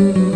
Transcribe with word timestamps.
Música 0.00 0.29